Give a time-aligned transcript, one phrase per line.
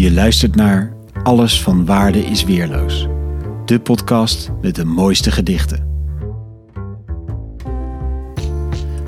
[0.00, 3.06] Je luistert naar Alles van Waarde is Weerloos.
[3.64, 5.88] De podcast met de mooiste gedichten.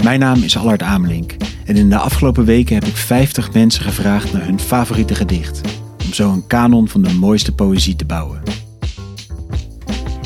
[0.05, 1.37] Mijn naam is Allard Amelink
[1.67, 5.61] en in de afgelopen weken heb ik 50 mensen gevraagd naar hun favoriete gedicht.
[6.05, 8.43] Om zo een kanon van de mooiste poëzie te bouwen.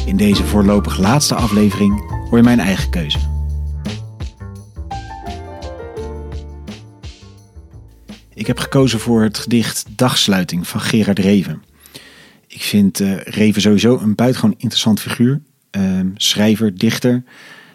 [0.06, 3.18] In deze voorlopig laatste aflevering hoor je mijn eigen keuze.
[8.36, 11.62] Ik heb gekozen voor het gedicht Dagsluiting van Gerard Reven.
[12.46, 15.40] Ik vind uh, Reven sowieso een buitengewoon interessant figuur.
[15.70, 17.24] Uh, schrijver, dichter.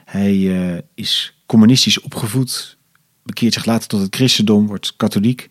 [0.06, 2.78] Hij uh, is communistisch opgevoed,
[3.24, 5.48] bekeert zich later tot het christendom, wordt katholiek.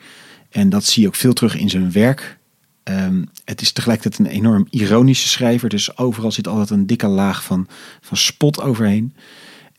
[0.51, 2.39] En dat zie je ook veel terug in zijn werk.
[2.85, 7.45] Um, het is tegelijkertijd een enorm ironische schrijver, dus overal zit altijd een dikke laag
[7.45, 7.67] van,
[8.01, 9.15] van spot overheen.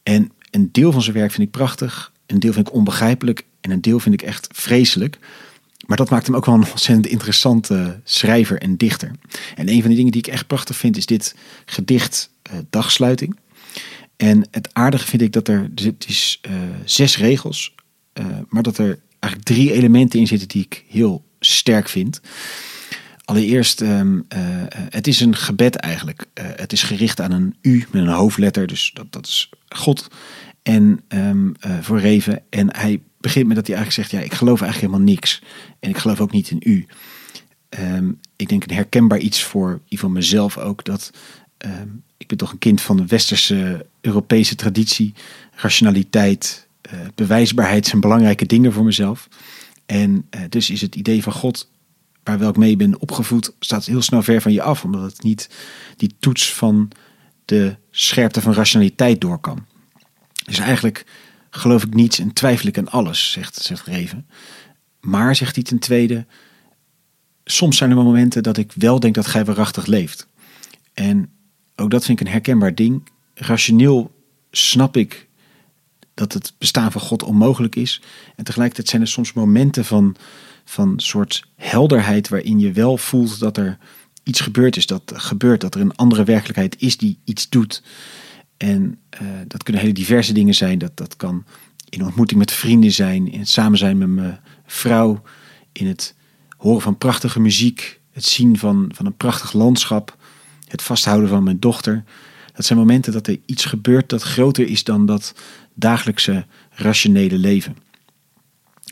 [0.03, 3.71] En een deel van zijn werk vind ik prachtig, een deel vind ik onbegrijpelijk en
[3.71, 5.17] een deel vind ik echt vreselijk.
[5.85, 9.11] Maar dat maakt hem ook wel een ontzettend interessante schrijver en dichter.
[9.55, 11.35] En een van de dingen die ik echt prachtig vind is dit
[11.65, 13.39] gedicht uh, Dagsluiting.
[14.17, 16.53] En het aardige vind ik dat er, dus het is uh,
[16.85, 17.75] zes regels,
[18.19, 22.21] uh, maar dat er eigenlijk drie elementen in zitten die ik heel sterk vind.
[23.25, 24.25] Allereerst, um,
[24.89, 26.25] het is een gebed eigenlijk.
[26.33, 30.07] Het is gericht aan een U met een hoofdletter, dus dat, dat is God.
[30.63, 32.41] En um, voor Reven.
[32.49, 35.41] En hij begint met dat hij eigenlijk zegt: Ja, ik geloof eigenlijk helemaal niks.
[35.79, 36.85] En ik geloof ook niet in U.
[37.79, 40.83] Um, ik denk een herkenbaar iets voor van mezelf ook.
[40.85, 41.11] Dat
[42.17, 45.13] ik ben toch een kind van de westerse Europese traditie.
[45.55, 49.27] Rationaliteit, uh, bewijsbaarheid zijn belangrijke dingen voor mezelf.
[49.85, 51.69] En dus is het idee van God
[52.23, 54.83] waar welk mee ben opgevoed, staat heel snel ver van je af.
[54.83, 55.49] Omdat het niet
[55.95, 56.91] die toets van
[57.45, 59.65] de scherpte van rationaliteit door kan.
[60.45, 61.05] Dus eigenlijk
[61.51, 64.27] geloof ik niets en twijfel ik aan alles, zegt, zegt Reven.
[64.99, 66.25] Maar, zegt hij ten tweede,
[67.43, 70.27] soms zijn er momenten dat ik wel denk dat gij waarachtig leeft.
[70.93, 71.29] En
[71.75, 73.09] ook dat vind ik een herkenbaar ding.
[73.33, 74.11] Rationeel
[74.51, 75.27] snap ik
[76.13, 78.01] dat het bestaan van God onmogelijk is.
[78.35, 80.15] En tegelijkertijd zijn er soms momenten van
[80.71, 83.77] van soort helderheid waarin je wel voelt dat er
[84.23, 87.83] iets gebeurd is, dat gebeurt, dat er een andere werkelijkheid is die iets doet.
[88.61, 90.77] En uh, dat kunnen hele diverse dingen zijn.
[90.77, 91.45] Dat, dat kan
[91.89, 95.21] in ontmoeting met vrienden zijn, in het samen zijn met mijn vrouw,
[95.71, 96.15] in het
[96.57, 100.17] horen van prachtige muziek, het zien van, van een prachtig landschap,
[100.67, 102.03] het vasthouden van mijn dochter.
[102.53, 105.35] Dat zijn momenten dat er iets gebeurt dat groter is dan dat
[105.73, 107.77] dagelijkse rationele leven.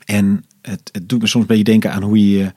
[0.06, 2.54] En het, het doet me soms een beetje denken aan hoe je,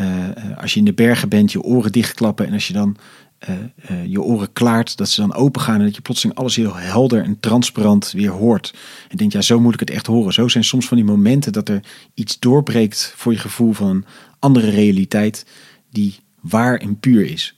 [0.00, 2.46] uh, als je in de bergen bent, je oren dichtklappen.
[2.46, 2.96] En als je dan
[3.48, 3.56] uh,
[3.90, 5.78] uh, je oren klaart, dat ze dan open gaan.
[5.78, 8.74] En dat je plotseling alles heel helder en transparant weer hoort.
[9.08, 10.32] En denkt, ja, zo moet ik het echt horen.
[10.32, 11.80] Zo zijn soms van die momenten dat er
[12.14, 14.04] iets doorbreekt voor je gevoel van een
[14.38, 15.46] andere realiteit.
[15.90, 17.54] Die waar en puur is.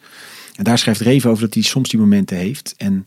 [0.55, 2.75] En daar schrijft Reven over dat hij soms die momenten heeft.
[2.77, 3.05] En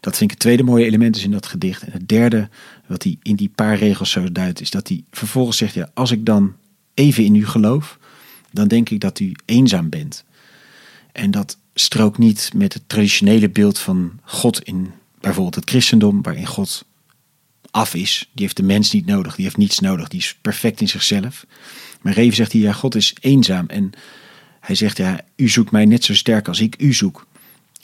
[0.00, 1.82] dat vind ik het tweede mooie element is in dat gedicht.
[1.82, 2.48] En het derde,
[2.86, 6.10] wat hij in die paar regels zo duidt, is dat hij vervolgens zegt: ja, als
[6.10, 6.54] ik dan
[6.94, 7.98] even in u geloof,
[8.50, 10.24] dan denk ik dat u eenzaam bent.
[11.12, 16.46] En dat strookt niet met het traditionele beeld van God in bijvoorbeeld het christendom, waarin
[16.46, 16.84] God
[17.70, 18.28] af is.
[18.32, 21.46] Die heeft de mens niet nodig, die heeft niets nodig, die is perfect in zichzelf.
[22.00, 23.66] Maar Reven zegt hij, ja, God is eenzaam.
[23.66, 23.92] En
[24.60, 27.26] hij zegt, ja, u zoekt mij net zo sterk als ik u zoek.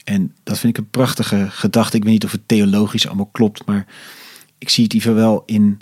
[0.05, 1.97] En dat vind ik een prachtige gedachte.
[1.97, 3.87] Ik weet niet of het theologisch allemaal klopt, maar
[4.59, 5.81] ik zie het hier wel in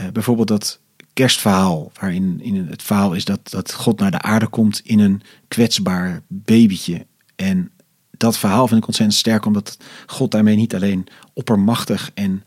[0.00, 0.80] uh, bijvoorbeeld dat
[1.12, 5.22] kerstverhaal, waarin in het verhaal is dat, dat God naar de aarde komt in een
[5.48, 7.06] kwetsbaar babytje.
[7.36, 7.70] En
[8.10, 9.76] dat verhaal vind ik ontzettend sterk, omdat
[10.06, 12.44] God daarmee niet alleen oppermachtig en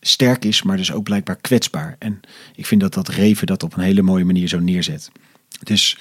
[0.00, 1.96] sterk is, maar dus ook blijkbaar kwetsbaar.
[1.98, 2.20] En
[2.54, 5.10] ik vind dat dat Reven dat op een hele mooie manier zo neerzet.
[5.62, 5.98] Dus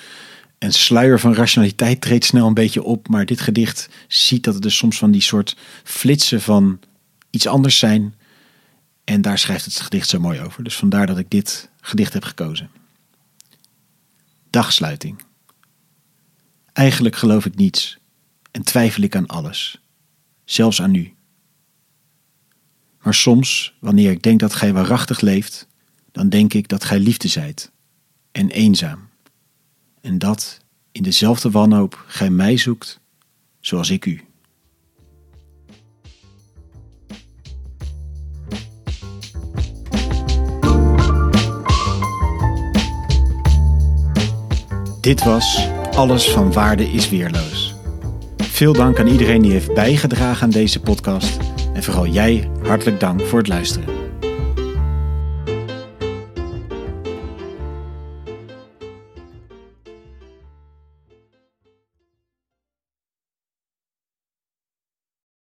[0.60, 4.64] een sluier van rationaliteit treedt snel een beetje op, maar dit gedicht ziet dat het
[4.64, 6.80] dus soms van die soort flitsen van
[7.30, 8.16] iets anders zijn.
[9.04, 10.64] En daar schrijft het gedicht zo mooi over.
[10.64, 12.70] Dus vandaar dat ik dit gedicht heb gekozen.
[14.50, 15.22] Dagsluiting.
[16.74, 17.98] Eigenlijk geloof ik niets
[18.54, 19.82] en twijfel ik aan alles,
[20.46, 21.14] zelfs aan u.
[23.02, 25.68] Maar soms, wanneer ik denk dat gij waarachtig leeft,
[26.12, 27.72] dan denk ik dat gij liefde zijt
[28.32, 29.10] en eenzaam
[30.02, 30.60] en dat
[30.92, 33.00] in dezelfde wanhoop gij mij zoekt,
[33.60, 34.22] zoals ik u.
[45.02, 47.73] Dit was Alles van Waarde is Weerloos.
[48.64, 51.38] Veel dank aan iedereen die heeft bijgedragen aan deze podcast.
[51.74, 53.93] En vooral jij hartelijk dank voor het luisteren.